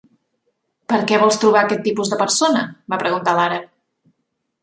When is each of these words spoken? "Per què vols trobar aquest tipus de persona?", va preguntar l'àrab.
"Per 0.93 0.97
què 1.11 1.19
vols 1.23 1.35
trobar 1.43 1.61
aquest 1.67 1.83
tipus 1.89 2.11
de 2.13 2.19
persona?", 2.23 2.65
va 2.95 3.01
preguntar 3.05 3.35
l'àrab. 3.41 3.69